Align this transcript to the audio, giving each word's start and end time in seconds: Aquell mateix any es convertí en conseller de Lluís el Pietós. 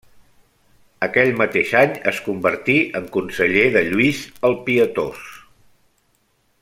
Aquell 1.07 1.33
mateix 1.41 1.73
any 1.81 1.91
es 2.11 2.21
convertí 2.29 2.79
en 3.01 3.05
conseller 3.17 3.67
de 3.77 3.85
Lluís 3.91 4.23
el 4.51 4.57
Pietós. 4.71 5.29